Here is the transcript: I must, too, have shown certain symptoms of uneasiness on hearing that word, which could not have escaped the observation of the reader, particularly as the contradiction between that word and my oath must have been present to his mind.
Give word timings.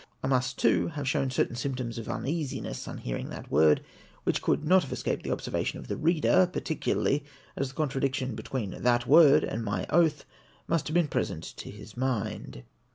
I 0.23 0.27
must, 0.27 0.57
too, 0.57 0.87
have 0.87 1.07
shown 1.07 1.29
certain 1.29 1.55
symptoms 1.55 1.99
of 1.99 2.09
uneasiness 2.09 2.87
on 2.87 2.97
hearing 2.97 3.29
that 3.29 3.51
word, 3.51 3.83
which 4.23 4.41
could 4.41 4.65
not 4.65 4.81
have 4.81 4.91
escaped 4.91 5.21
the 5.21 5.29
observation 5.31 5.77
of 5.77 5.89
the 5.89 5.95
reader, 5.95 6.49
particularly 6.51 7.23
as 7.55 7.67
the 7.69 7.75
contradiction 7.75 8.33
between 8.33 8.71
that 8.81 9.05
word 9.05 9.43
and 9.43 9.63
my 9.63 9.85
oath 9.91 10.25
must 10.67 10.87
have 10.87 10.95
been 10.95 11.07
present 11.07 11.43
to 11.43 11.69
his 11.69 11.95
mind. 11.95 12.63